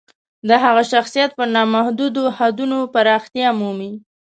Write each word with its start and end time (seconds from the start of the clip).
د 0.47 0.49
هغه 0.63 0.83
شخصیت 0.91 1.29
تر 1.37 1.47
نامحدودو 1.55 2.23
حدونو 2.37 2.77
پراختیا 2.93 3.49
مومي. 3.59 3.91